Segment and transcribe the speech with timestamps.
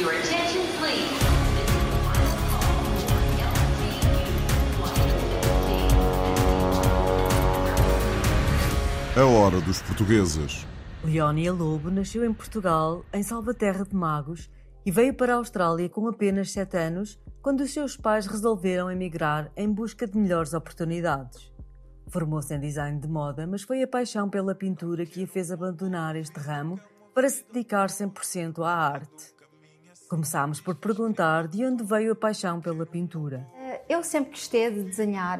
[0.00, 1.20] Your attention, please.
[9.14, 10.66] A hora dos portugueses.
[11.04, 14.48] Leónia Lobo nasceu em Portugal, em Salvaterra de Magos,
[14.86, 19.52] e veio para a Austrália com apenas 7 anos, quando os seus pais resolveram emigrar
[19.54, 21.52] em busca de melhores oportunidades.
[22.08, 26.16] Formou-se em design de moda, mas foi a paixão pela pintura que a fez abandonar
[26.16, 26.80] este ramo
[27.14, 29.39] para se dedicar 100% à arte.
[30.10, 33.46] Começámos por perguntar de onde veio a paixão pela pintura.
[33.88, 35.38] Eu sempre gostei de desenhar,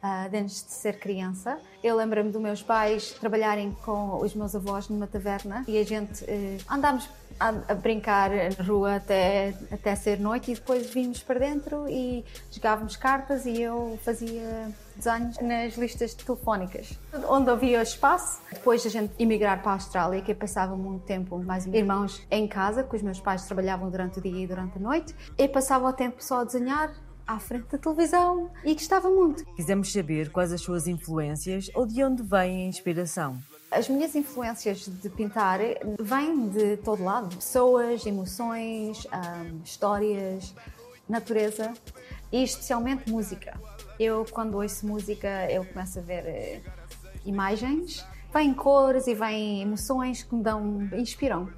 [0.00, 1.58] ah, desde de ser criança.
[1.82, 6.24] Eu lembro-me dos meus pais trabalharem com os meus avós numa taverna e a gente
[6.28, 11.38] eh, andámos a, a brincar na rua até, até ser noite e depois vimos para
[11.38, 18.40] dentro e jogávamos cartas e eu fazia desenhos nas listas telefónicas, onde havia espaço.
[18.52, 22.46] Depois a gente emigrar para a Austrália, que eu passava muito tempo, mais irmãos, em
[22.46, 25.14] casa, que os meus pais trabalhavam durante o dia e durante a noite.
[25.36, 26.92] Eu passava o tempo só a desenhar
[27.26, 29.44] à frente da televisão e gostava muito.
[29.54, 33.38] Quisemos saber quais as suas influências ou de onde vem a inspiração.
[33.72, 35.58] As minhas influências de pintar
[35.98, 37.34] vêm de todo lado.
[37.34, 40.54] Pessoas, emoções, ahm, histórias,
[41.08, 41.72] natureza
[42.30, 43.58] e especialmente música.
[43.98, 46.60] Eu, quando ouço música, eu começo a ver eh,
[47.24, 48.04] imagens.
[48.32, 51.48] Vêm cores e vêm emoções que me dão, inspiram.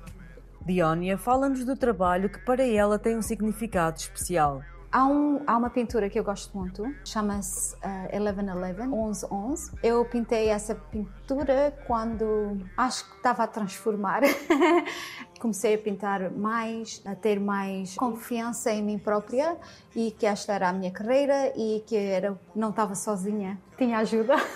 [0.64, 4.62] Leónia fala-nos do trabalho que para ela tem um significado especial.
[4.94, 9.72] Há, um- há uma pintura que eu gosto muito, chama-se uh, 1111, 1111.
[9.82, 14.20] Eu pintei essa pintura quando acho que estava a transformar.
[15.40, 19.56] Comecei a pintar mais, a ter mais confiança em mim própria
[19.96, 24.36] e que esta era a minha carreira e que era, não estava sozinha, tinha ajuda.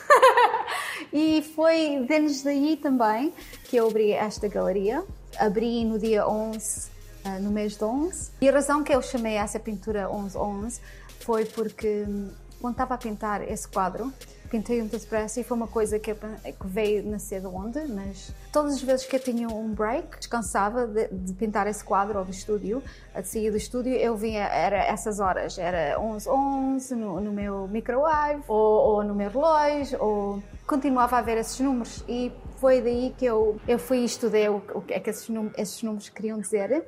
[1.11, 3.33] E foi desde daí também
[3.65, 5.03] que eu abri esta galeria.
[5.39, 6.91] Abri no dia 11,
[7.25, 8.31] ah, no mês de 11.
[8.41, 10.81] E a razão que eu chamei essa pintura 1111
[11.21, 12.31] foi porque hum,
[12.61, 14.13] quando estava a pintar esse quadro,
[14.51, 18.75] pintei muito depressa e foi uma coisa que, que veio nascer de onde, mas todas
[18.75, 22.31] as vezes que eu tinha um break, descansava de, de pintar esse quadro ou do
[22.31, 22.83] estúdio,
[23.15, 27.69] a sair do estúdio, eu vinha, era essas horas, era 11, 11 no, no meu
[27.69, 33.15] microwave ou, ou no meu relógio, ou continuava a ver esses números e foi daí
[33.17, 36.85] que eu, eu fui e estudei o, que é que esses, esses números queriam dizer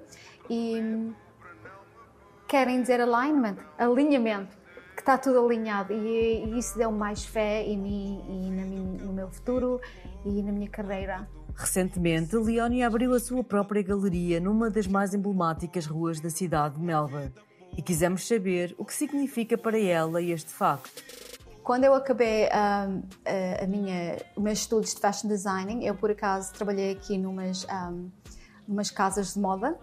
[0.48, 1.10] e
[2.48, 4.56] querem dizer alignment, alinhamento,
[4.94, 8.98] que está tudo alinhado e, e isso deu mais fé em mim e na min-
[9.04, 9.80] no meu futuro
[10.24, 11.28] e na minha carreira.
[11.54, 16.80] Recentemente, Leónia abriu a sua própria galeria numa das mais emblemáticas ruas da cidade de
[16.82, 17.32] Melbourne.
[17.76, 21.02] E quisemos saber o que significa para ela este facto.
[21.70, 22.88] Quando eu acabei a,
[23.62, 27.64] a minha, os meus estudos de fashion designing, eu por acaso trabalhei aqui numas,
[28.66, 29.78] numas casas de moda.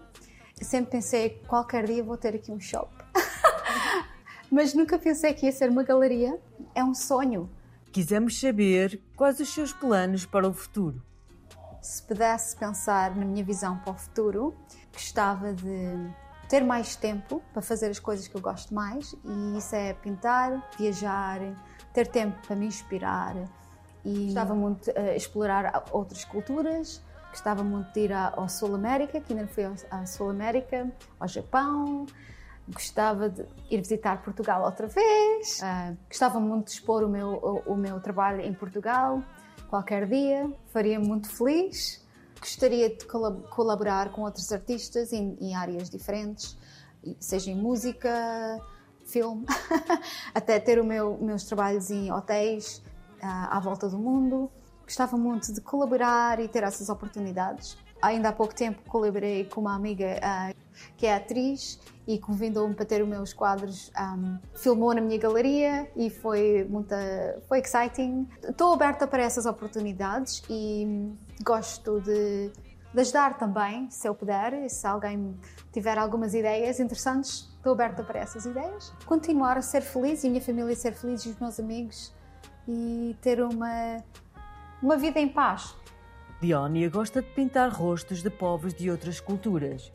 [0.60, 2.94] Sempre pensei que qualquer dia vou ter aqui um shop.
[4.52, 6.38] Mas nunca pensei que ia ser uma galeria.
[6.74, 7.48] É um sonho.
[7.90, 11.02] Quisemos saber quais os seus planos para o futuro.
[11.80, 14.54] Se pudesse pensar na minha visão para o futuro,
[14.92, 16.12] gostava de
[16.50, 20.70] ter mais tempo para fazer as coisas que eu gosto mais e isso é pintar,
[20.78, 21.40] viajar,
[21.92, 23.34] ter tempo para me inspirar
[24.04, 29.32] e gostava muito de explorar outras culturas, gostava muito de ir ao Sul América, que
[29.32, 32.06] ainda não fui ao- Sul América, ao Japão,
[32.68, 37.28] gostava de ir visitar Portugal outra vez, ah, gostava muito de expor o meu,
[37.66, 39.22] o, o meu trabalho em Portugal.
[39.68, 42.02] Qualquer dia, faria muito feliz.
[42.40, 46.56] Gostaria de colab- colaborar com outros artistas em, em áreas diferentes,
[47.20, 48.08] seja em música,
[49.04, 49.44] filme,
[50.48, 52.82] até ter o meu, meus trabalhos em hotéis
[53.20, 54.50] ah, à volta do mundo.
[54.82, 57.76] Gostava muito de colaborar e ter essas oportunidades.
[58.00, 60.54] Ainda há pouco tempo colaborei com uma amiga ah,
[60.96, 63.92] que é atriz e convidou-me para ter os meus quadros.
[64.00, 66.94] um, filmou na minha galeria e foi muito
[67.46, 68.26] foi exciting.
[68.42, 71.12] Estou aberta para essas oportunidades e
[71.44, 72.50] gosto de,
[72.94, 74.54] de ajudar também, se eu puder.
[74.54, 75.38] e Se alguém
[75.72, 78.92] tiver algumas ideias interessantes, estou aberta para essas ideias.
[79.04, 82.14] Continuar a ser feliz e a minha família ser feliz e os meus amigos
[82.66, 84.02] e ter uma,
[84.82, 85.76] uma vida em paz.
[86.40, 89.92] Leónia gosta de pintar rostos de povos de outras culturas,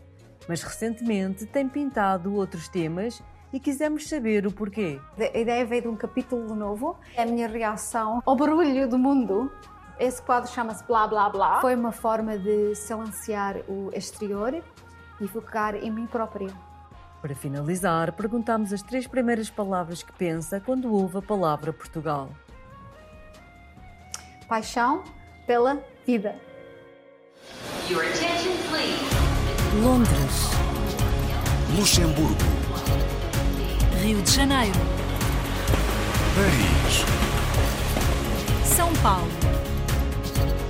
[0.48, 5.00] mas recentemente tem pintado outros temas e quisemos saber o porquê.
[5.18, 6.98] A ideia veio de um capítulo novo.
[7.16, 9.52] É a minha reação ao barulho do mundo.
[10.00, 11.62] Esse quadro chama-se Blá Blá Blá.
[11.62, 14.62] Foi uma forma de silenciar o exterior
[15.22, 16.50] e focar em mim própria.
[17.24, 22.30] Para finalizar, perguntamos as três primeiras palavras que pensa quando ouve a palavra Portugal.
[24.46, 25.06] Paixão
[25.48, 26.36] pela vida.
[27.90, 29.00] Your attention, please.
[29.81, 30.52] Londres,
[31.80, 32.36] Luxemburgo,
[34.02, 34.80] Rio de Janeiro,
[36.36, 37.06] Paris,
[38.66, 39.31] São Paulo,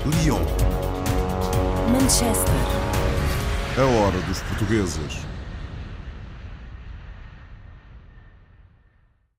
[0.05, 0.43] Lyon.
[1.91, 2.53] Manchester,
[3.75, 5.32] A hora dos portugueses.